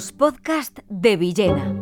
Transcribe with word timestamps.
Los 0.00 0.14
de 0.88 1.16
Villena. 1.18 1.74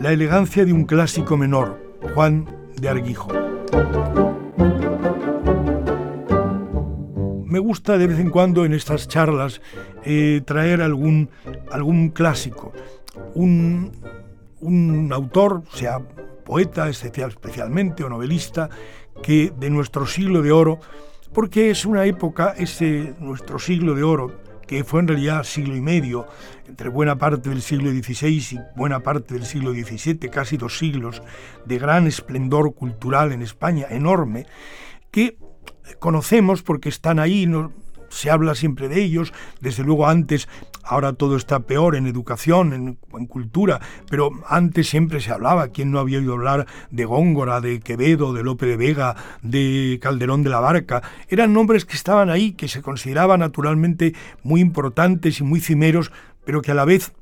La 0.00 0.10
elegancia 0.10 0.64
de 0.64 0.72
un 0.72 0.84
clásico 0.84 1.36
menor, 1.36 1.78
Juan 2.12 2.44
de 2.74 2.88
Arguijo. 2.88 3.28
Me 7.44 7.60
gusta 7.60 7.98
de 7.98 8.08
vez 8.08 8.18
en 8.18 8.30
cuando 8.30 8.64
en 8.64 8.72
estas 8.72 9.06
charlas 9.06 9.60
eh, 10.02 10.42
traer 10.44 10.82
algún, 10.82 11.30
algún 11.70 12.08
clásico, 12.08 12.72
un, 13.34 13.92
un 14.60 15.12
autor, 15.12 15.62
sea 15.72 16.00
poeta 16.44 16.88
especialmente 16.88 18.02
o 18.02 18.08
novelista, 18.08 18.70
que 19.22 19.52
de 19.56 19.70
nuestro 19.70 20.04
siglo 20.04 20.42
de 20.42 20.50
oro, 20.50 20.80
porque 21.32 21.70
es 21.70 21.84
una 21.84 22.04
época, 22.04 22.54
ese 22.56 23.14
nuestro 23.18 23.58
siglo 23.58 23.94
de 23.94 24.02
oro, 24.02 24.40
que 24.66 24.84
fue 24.84 25.00
en 25.00 25.08
realidad 25.08 25.44
siglo 25.44 25.76
y 25.76 25.80
medio, 25.80 26.26
entre 26.66 26.88
buena 26.88 27.16
parte 27.16 27.50
del 27.50 27.62
siglo 27.62 27.90
XVI 27.90 28.46
y 28.52 28.58
buena 28.76 29.00
parte 29.00 29.34
del 29.34 29.44
siglo 29.44 29.72
XVII, 29.72 30.30
casi 30.30 30.56
dos 30.56 30.78
siglos 30.78 31.22
de 31.66 31.78
gran 31.78 32.06
esplendor 32.06 32.74
cultural 32.74 33.32
en 33.32 33.42
España, 33.42 33.86
enorme, 33.90 34.46
que 35.10 35.36
conocemos 35.98 36.62
porque 36.62 36.88
están 36.88 37.18
ahí, 37.18 37.46
se 38.12 38.30
habla 38.30 38.54
siempre 38.54 38.88
de 38.88 39.02
ellos, 39.02 39.32
desde 39.60 39.82
luego 39.82 40.06
antes, 40.06 40.48
ahora 40.84 41.14
todo 41.14 41.36
está 41.36 41.60
peor 41.60 41.96
en 41.96 42.06
educación, 42.06 42.72
en, 42.72 43.26
cultura, 43.26 43.80
pero 44.10 44.30
antes 44.48 44.88
siempre 44.88 45.20
se 45.20 45.32
hablaba, 45.32 45.68
¿quién 45.68 45.90
no 45.90 45.98
había 45.98 46.18
oído 46.18 46.34
hablar 46.34 46.66
de 46.90 47.04
Góngora, 47.04 47.60
de 47.60 47.80
Quevedo, 47.80 48.32
de 48.32 48.42
Lope 48.42 48.66
de 48.66 48.76
Vega, 48.76 49.16
de 49.42 49.98
Calderón 50.02 50.42
de 50.42 50.50
la 50.50 50.60
Barca? 50.60 51.02
Eran 51.28 51.52
nombres 51.52 51.84
que 51.84 51.96
estaban 51.96 52.30
ahí, 52.30 52.52
que 52.52 52.68
se 52.68 52.82
consideraban 52.82 53.40
naturalmente 53.40 54.14
muy 54.42 54.60
importantes 54.60 55.40
y 55.40 55.44
muy 55.44 55.60
cimeros, 55.60 56.12
pero 56.44 56.62
que 56.62 56.72
a 56.72 56.74
la 56.74 56.84
vez 56.84 57.12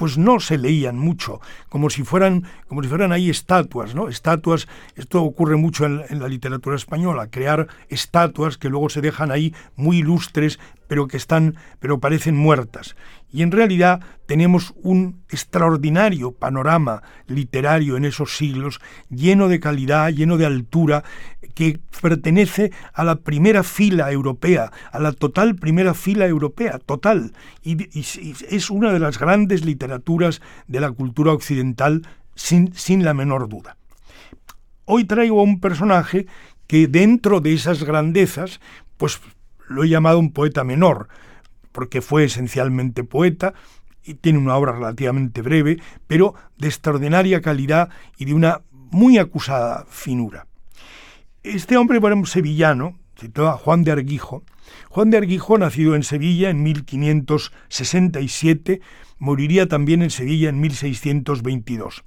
pues 0.00 0.16
no 0.16 0.40
se 0.40 0.56
leían 0.56 0.96
mucho, 0.96 1.42
como 1.68 1.90
si 1.90 2.04
fueran, 2.04 2.44
como 2.68 2.82
si 2.82 2.88
fueran 2.88 3.12
ahí 3.12 3.28
estatuas, 3.28 3.94
¿no? 3.94 4.08
Estatuas, 4.08 4.66
esto 4.96 5.22
ocurre 5.22 5.56
mucho 5.56 5.84
en, 5.84 6.00
en, 6.08 6.20
la 6.20 6.26
literatura 6.26 6.74
española, 6.74 7.26
crear 7.26 7.68
estatuas 7.90 8.56
que 8.56 8.70
luego 8.70 8.88
se 8.88 9.02
dejan 9.02 9.30
ahí 9.30 9.54
muy 9.76 9.98
ilustres, 9.98 10.58
pero 10.90 11.06
que 11.06 11.18
están, 11.18 11.54
pero 11.78 12.00
parecen 12.00 12.34
muertas. 12.34 12.96
Y 13.30 13.42
en 13.42 13.52
realidad 13.52 14.00
tenemos 14.26 14.74
un 14.82 15.22
extraordinario 15.28 16.32
panorama 16.32 17.04
literario 17.28 17.96
en 17.96 18.04
esos 18.04 18.36
siglos, 18.36 18.80
lleno 19.08 19.46
de 19.46 19.60
calidad, 19.60 20.10
lleno 20.10 20.36
de 20.36 20.46
altura, 20.46 21.04
que 21.54 21.78
pertenece 22.02 22.72
a 22.92 23.04
la 23.04 23.20
primera 23.20 23.62
fila 23.62 24.10
europea, 24.10 24.72
a 24.90 24.98
la 24.98 25.12
total 25.12 25.54
primera 25.54 25.94
fila 25.94 26.26
europea, 26.26 26.80
total. 26.80 27.34
Y, 27.62 27.76
es 28.48 28.68
una 28.68 28.92
de 28.92 28.98
las 28.98 29.16
grandes 29.16 29.64
literaturas 29.64 30.42
de 30.66 30.80
la 30.80 30.90
cultura 30.90 31.32
occidental, 31.32 32.02
sin, 32.34 32.74
sin 32.74 33.04
la 33.04 33.14
menor 33.14 33.48
duda. 33.48 33.76
Hoy 34.86 35.04
traigo 35.04 35.38
a 35.38 35.44
un 35.44 35.60
personaje 35.60 36.26
que 36.66 36.88
dentro 36.88 37.40
de 37.40 37.54
esas 37.54 37.84
grandezas, 37.84 38.60
pues 38.96 39.20
lo 39.70 39.84
he 39.84 39.88
llamado 39.88 40.18
un 40.18 40.32
poeta 40.32 40.64
menor, 40.64 41.08
porque 41.72 42.02
fue 42.02 42.24
esencialmente 42.24 43.04
poeta 43.04 43.54
y 44.02 44.14
tiene 44.14 44.40
una 44.40 44.56
obra 44.56 44.72
relativamente 44.72 45.42
breve, 45.42 45.78
pero 46.06 46.34
de 46.58 46.66
extraordinaria 46.66 47.40
calidad 47.40 47.90
y 48.18 48.24
de 48.24 48.34
una 48.34 48.62
muy 48.72 49.18
acusada 49.18 49.86
finura. 49.88 50.48
Este 51.44 51.76
hombre, 51.76 52.00
bueno, 52.00 52.26
sevillano, 52.26 52.98
se 53.16 53.30
llama 53.30 53.52
Juan 53.52 53.84
de 53.84 53.92
Arguijo. 53.92 54.42
Juan 54.88 55.10
de 55.10 55.18
Arguijo, 55.18 55.56
nacido 55.56 55.94
en 55.94 56.02
Sevilla 56.02 56.50
en 56.50 56.64
1567, 56.64 58.80
moriría 59.18 59.68
también 59.68 60.02
en 60.02 60.10
Sevilla 60.10 60.48
en 60.48 60.60
1622. 60.60 62.02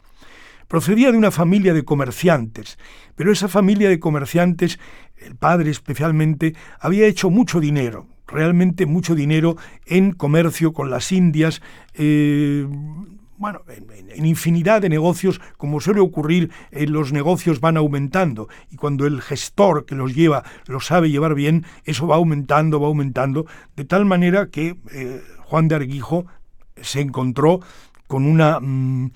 Procedía 0.74 1.12
de 1.12 1.20
una 1.20 1.30
familia 1.30 1.72
de 1.72 1.86
comerciantes, 1.86 2.80
pero 3.16 3.32
esa 3.32 3.48
familia 3.48 3.90
de 3.90 4.00
comerciantes, 4.00 4.80
el 5.18 5.36
padre 5.36 5.70
especialmente, 5.70 6.56
había 6.80 7.06
hecho 7.06 7.30
mucho 7.30 7.60
dinero, 7.60 8.08
realmente 8.26 8.88
mucho 8.88 9.14
dinero 9.14 9.56
en 9.86 10.14
comercio 10.14 10.74
con 10.74 10.90
las 10.90 11.12
Indias, 11.12 11.62
eh, 11.94 12.66
bueno, 13.38 13.62
en, 14.16 14.26
infinidad 14.26 14.82
de 14.82 14.90
negocios, 14.90 15.40
como 15.58 15.80
suele 15.80 16.00
ocurrir, 16.00 16.50
eh, 16.72 16.88
los 16.88 17.14
negocios 17.14 17.60
van 17.60 17.78
aumentando 17.78 18.50
y 18.72 18.76
cuando 18.76 19.06
el 19.06 19.22
gestor 19.22 19.86
que 19.86 19.94
los 19.94 20.16
lleva 20.16 20.44
lo 20.66 20.80
sabe 20.80 21.12
llevar 21.12 21.36
bien, 21.36 21.68
eso 21.86 22.08
va 22.08 22.16
aumentando, 22.16 22.80
va 22.80 22.88
aumentando, 22.88 23.46
de 23.76 23.86
tal 23.86 24.06
manera 24.06 24.48
que 24.48 24.76
eh, 24.92 25.22
Juan 25.44 25.68
de 25.68 25.76
Arguijo 25.76 26.26
se 26.82 27.02
encontró 27.02 27.60
con 28.08 28.26
una 28.26 28.60
mm, 28.60 29.12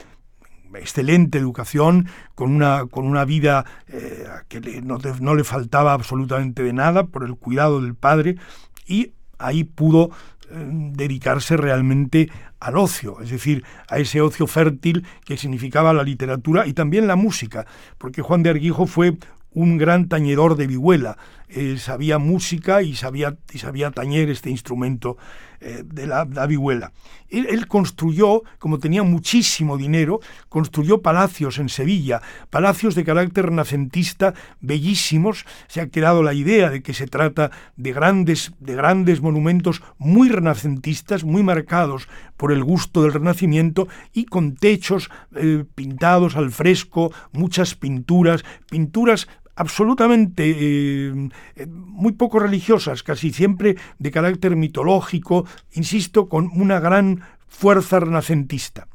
excelente 0.79 1.37
educación, 1.37 2.07
con 2.35 2.53
una, 2.53 2.85
con 2.85 3.05
una 3.05 3.25
vida 3.25 3.65
eh, 3.87 4.25
que 4.47 4.61
no, 4.81 4.97
no, 5.19 5.35
le 5.35 5.43
faltaba 5.43 5.93
absolutamente 5.93 6.63
de 6.63 6.73
nada 6.73 7.07
por 7.07 7.23
el 7.23 7.35
cuidado 7.35 7.81
del 7.81 7.95
padre 7.95 8.37
y 8.85 9.13
ahí 9.37 9.63
pudo 9.63 10.11
eh, 10.49 10.65
dedicarse 10.93 11.57
realmente 11.57 12.29
al 12.59 12.77
ocio, 12.77 13.21
es 13.21 13.29
decir, 13.29 13.63
a 13.89 13.99
ese 13.99 14.21
ocio 14.21 14.47
fértil 14.47 15.05
que 15.25 15.37
significaba 15.37 15.93
la 15.93 16.03
literatura 16.03 16.65
y 16.65 16.73
también 16.73 17.07
la 17.07 17.15
música, 17.15 17.67
porque 17.97 18.21
Juan 18.21 18.43
de 18.43 18.49
Arguijo 18.49 18.87
fue 18.87 19.17
un 19.51 19.77
gran 19.77 20.07
tañedor 20.07 20.55
de 20.55 20.67
vihuela, 20.67 21.17
eh, 21.49 21.77
sabía 21.77 22.17
música 22.17 22.81
y 22.81 22.95
sabía, 22.95 23.37
y 23.53 23.59
sabía 23.59 23.91
tañer 23.91 24.29
este 24.29 24.49
instrumento 24.49 25.17
eh, 25.59 25.83
de 25.83 26.05
la, 26.05 26.25
vihuela. 26.25 26.91
Él, 27.29 27.67
construyó, 27.67 28.43
como 28.59 28.77
tenía 28.77 29.01
muchísimo 29.01 29.75
dinero, 29.75 30.19
construyó 30.49 31.01
palacios 31.01 31.57
en 31.57 31.67
Sevilla, 31.67 32.21
palacios 32.51 32.93
de 32.93 33.03
carácter 33.03 33.47
renacentista 33.47 34.35
bellísimos. 34.61 35.45
Se 35.67 35.81
ha 35.81 35.87
quedado 35.87 36.21
la 36.21 36.35
idea 36.35 36.69
de 36.69 36.83
que 36.83 36.93
se 36.93 37.07
trata 37.07 37.49
de 37.75 37.91
grandes, 37.91 38.51
de 38.59 38.75
grandes 38.75 39.21
monumentos 39.21 39.81
muy 39.97 40.29
renacentistas, 40.29 41.23
muy 41.23 41.41
marcados 41.41 42.07
por 42.37 42.51
el 42.51 42.63
gusto 42.63 43.01
del 43.01 43.13
Renacimiento 43.13 43.87
y 44.13 44.25
con 44.25 44.55
techos 44.55 45.09
eh, 45.35 45.65
pintados 45.73 46.35
al 46.35 46.51
fresco, 46.51 47.11
muchas 47.31 47.73
pinturas, 47.73 48.45
pinturas 48.69 49.27
absolutamente 49.57 50.55
eh, 50.55 51.29
muy 51.67 52.13
poco 52.13 52.39
religiosas, 52.39 53.03
casi 53.03 53.33
siempre 53.33 53.75
de 53.99 54.11
carácter 54.11 54.55
mitológico, 54.55 55.45
insisto, 55.73 56.29
con 56.29 56.49
una 56.53 56.79
gran 56.79 57.21
fuerza 57.47 57.99
renacentista. 57.99 58.87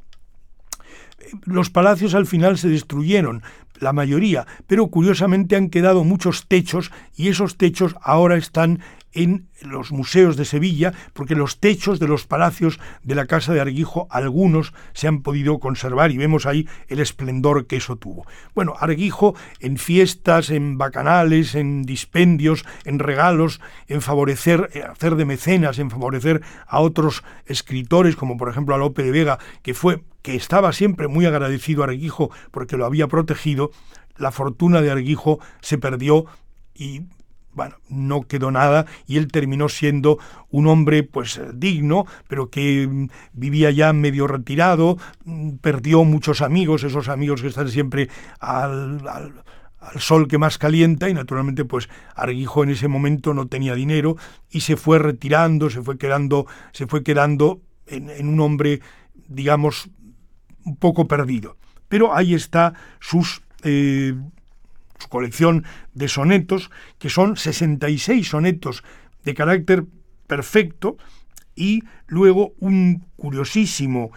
Los 1.45 1.71
palacios 1.71 2.15
al 2.15 2.27
final 2.27 2.59
se 2.59 2.69
destruyeron, 2.69 3.43
la 3.81 3.93
mayoría, 3.93 4.47
pero 4.67 4.87
curiosamente 4.87 5.57
han 5.57 5.69
quedado 5.69 6.05
muchos 6.05 6.47
techos 6.47 6.93
y 7.17 7.29
esos 7.29 7.57
techos 7.57 7.97
ahora 8.01 8.37
están 8.37 8.81
en 9.13 9.49
los 9.63 9.93
museos 9.93 10.37
de 10.37 10.45
Sevilla, 10.45 10.93
porque 11.13 11.35
los 11.35 11.59
techos 11.59 11.99
de 11.99 12.09
los 12.09 12.27
palacios 12.27 12.81
de 13.03 13.15
la 13.15 13.27
Casa 13.27 13.53
de 13.53 13.61
Arguijo, 13.61 14.07
algunos 14.11 14.73
se 14.93 15.09
han 15.09 15.23
podido 15.23 15.59
conservar 15.59 16.11
y 16.11 16.19
vemos 16.19 16.47
ahí 16.47 16.69
el 16.89 17.01
esplendor 17.01 17.67
que 17.67 17.77
eso 17.77 17.97
tuvo. 17.97 18.27
Bueno, 18.55 18.75
Arguijo 18.79 19.35
en 19.61 19.77
fiestas, 19.77 20.51
en 20.51 20.79
bacanales, 20.79 21.55
en 21.55 21.83
dispendios, 21.83 22.65
en 22.85 22.99
regalos, 22.99 23.61
en 23.89 24.01
favorecer, 24.03 24.71
eh, 24.75 24.83
hacer 24.83 25.17
de 25.17 25.25
mecenas, 25.25 25.79
en 25.79 25.91
favorecer 25.91 26.43
a 26.67 26.81
otros 26.81 27.23
escritores, 27.47 28.17
como 28.17 28.37
por 28.37 28.49
ejemplo 28.49 28.75
a 28.75 28.79
Lope 28.79 29.03
de 29.03 29.11
Vega, 29.11 29.39
que 29.63 29.75
fue 29.75 30.03
que 30.23 30.37
estaba 30.37 30.73
siempre 30.73 31.09
muy 31.09 31.27
agradecido 31.27 31.83
a 31.83 31.87
Arguijo 31.87 32.31
porque 32.53 32.77
lo 32.77 32.87
había 32.87 33.09
protegido, 33.09 33.73
la 34.17 34.31
fortuna 34.31 34.81
de 34.81 34.91
Arguijo 34.91 35.41
se 35.61 35.79
perdió 35.79 36.27
y 36.75 37.03
bueno, 37.55 37.77
no 37.89 38.23
quedó 38.23 38.51
nada 38.51 38.87
y 39.07 39.19
él 39.19 39.29
terminó 39.31 39.69
siendo 39.69 40.19
un 40.51 40.67
hombre 40.67 41.03
pues 41.03 41.41
digno, 41.55 42.07
pero 42.29 42.51
que 42.51 42.87
mm, 42.87 43.09
vivía 43.33 43.71
ya 43.71 43.93
medio 43.93 44.27
retirado, 44.27 44.97
mm, 45.25 45.57
perdió 45.57 46.05
muchos 46.05 46.43
amigos, 46.43 46.85
esos 46.85 47.09
amigos 47.09 47.43
que 47.43 47.49
están 47.49 47.69
siempre 47.69 48.09
al, 48.41 49.07
al, 49.09 49.33
sol 49.99 50.29
que 50.29 50.39
más 50.39 50.59
calienta 50.59 51.09
y 51.09 51.15
naturalmente 51.15 51.65
pues 51.65 51.89
Arguijo 52.15 52.63
en 52.63 52.71
ese 52.71 52.87
momento 52.87 53.35
no 53.35 53.49
tenía 53.49 53.75
dinero 53.75 54.17
y 54.51 54.61
se 54.61 54.77
fue 54.77 54.99
retirando, 54.99 55.71
se 55.71 55.83
fue 55.83 55.99
quedando, 55.99 56.47
se 56.73 56.87
fue 56.87 57.03
quedando 57.03 57.61
en, 57.87 58.29
un 58.29 58.41
hombre, 58.41 58.81
digamos, 59.29 59.91
un 60.65 60.77
poco 60.77 61.09
perdido. 61.09 61.57
Pero 61.89 62.15
ahí 62.15 62.35
está 62.35 62.75
sus 63.01 63.43
eh, 63.65 64.15
su 65.03 65.09
colección 65.09 65.65
de 65.95 66.09
sonetos, 66.09 66.71
que 66.99 67.11
son 67.11 67.37
66 67.37 68.29
sonetos 68.29 68.83
de 69.25 69.35
carácter 69.35 69.85
perfecto, 70.27 70.97
y 71.55 71.83
luego 72.07 72.55
un 72.59 73.05
curiosísimo 73.17 74.11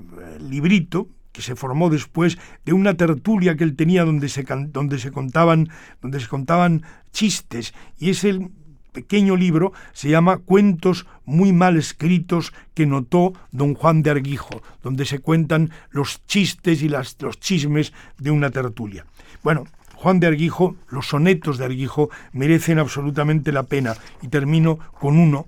eh, 0.00 0.38
librito 0.40 1.08
que 1.32 1.42
se 1.42 1.54
formó 1.54 1.90
después 1.90 2.38
de 2.64 2.72
una 2.72 2.94
tertulia 2.94 3.56
que 3.56 3.64
él 3.64 3.76
tenía 3.76 4.04
donde 4.04 4.28
se, 4.28 4.44
donde 4.72 4.98
se, 4.98 5.12
contaban, 5.12 5.68
donde 6.02 6.18
se 6.18 6.26
contaban 6.26 6.82
chistes, 7.12 7.72
y 7.98 8.10
es 8.10 8.24
el 8.24 8.50
pequeño 8.92 9.36
libro 9.36 9.72
se 9.92 10.08
llama 10.08 10.38
Cuentos 10.38 11.06
muy 11.24 11.52
mal 11.52 11.76
escritos 11.76 12.52
que 12.74 12.86
notó 12.86 13.34
don 13.52 13.74
Juan 13.74 14.02
de 14.02 14.10
Arguijo, 14.10 14.62
donde 14.82 15.04
se 15.04 15.20
cuentan 15.20 15.70
los 15.90 16.26
chistes 16.26 16.82
y 16.82 16.88
las, 16.88 17.16
los 17.20 17.38
chismes 17.38 17.92
de 18.18 18.30
una 18.30 18.50
tertulia. 18.50 19.06
Bueno, 19.42 19.64
Juan 20.00 20.18
de 20.18 20.28
Arguijo, 20.28 20.76
los 20.88 21.08
sonetos 21.08 21.58
de 21.58 21.66
Arguijo 21.66 22.08
merecen 22.32 22.78
absolutamente 22.78 23.52
la 23.52 23.64
pena 23.64 23.96
y 24.22 24.28
termino 24.28 24.78
con 24.98 25.18
uno 25.18 25.46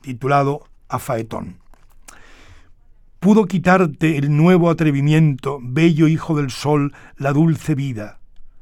titulado 0.00 0.64
A 0.88 0.98
Faetón. 0.98 1.58
Pudo 3.20 3.46
quitarte 3.46 4.18
el 4.18 4.36
nuevo 4.36 4.70
atrevimiento, 4.70 5.60
bello 5.62 6.08
hijo 6.08 6.36
del 6.36 6.50
sol, 6.50 6.92
la 7.16 7.32
dulce 7.32 7.76
vida. 7.76 8.18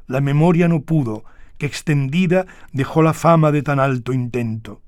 La 0.07 0.21
memoria 0.21 0.69
no 0.69 0.83
pudo, 0.83 1.25
que 1.57 1.65
extendida 1.65 2.45
dejó 2.75 3.03
la 3.03 3.15
fama 3.15 3.51
de 3.51 3.63
tan 3.63 3.81
alto 3.81 4.13
intento. 4.13 4.83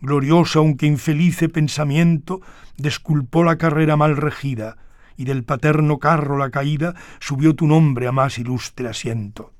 Glorioso 0.00 0.60
aunque 0.60 0.86
infelice 0.86 1.48
pensamiento, 1.48 2.42
desculpó 2.76 3.42
la 3.42 3.58
carrera 3.58 3.96
mal 3.96 4.16
regida, 4.16 4.76
y 5.16 5.24
del 5.24 5.42
paterno 5.42 5.98
carro 5.98 6.38
la 6.38 6.50
caída 6.50 6.94
subió 7.18 7.56
tu 7.56 7.66
nombre 7.66 8.06
a 8.06 8.12
más 8.12 8.38
ilustre 8.38 8.88
asiento. 8.88 9.55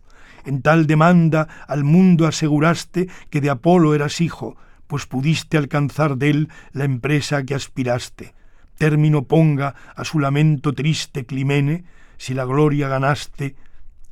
En 0.46 0.62
tal 0.62 0.86
demanda 0.86 1.48
al 1.68 1.84
mundo 1.84 2.26
aseguraste 2.26 3.08
que 3.30 3.40
de 3.40 3.50
Apolo 3.50 3.94
eras 3.94 4.20
hijo, 4.20 4.56
pues 4.86 5.06
pudiste 5.06 5.58
alcanzar 5.58 6.16
de 6.16 6.30
él 6.30 6.48
la 6.72 6.84
empresa 6.84 7.42
que 7.42 7.54
aspiraste 7.54 8.34
término 8.76 9.24
ponga 9.24 9.74
a 9.94 10.04
su 10.04 10.20
lamento 10.20 10.72
triste 10.72 11.26
Climene, 11.26 11.84
si 12.18 12.34
la 12.34 12.44
gloria 12.44 12.88
ganaste, 12.88 13.56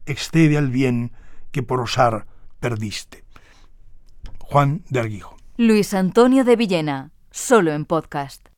excede 0.07 0.59
al 0.59 0.69
bien 0.69 1.13
que 1.53 1.63
por 1.63 1.81
osar 1.81 2.27
perdiste. 2.61 3.25
Juan 4.39 4.83
de 4.91 5.01
Arguijo. 5.01 5.37
Luis 5.57 5.95
Antonio 5.95 6.45
de 6.45 6.57
Villena, 6.57 7.13
solo 7.31 7.73
en 7.73 7.85
podcast. 7.85 8.54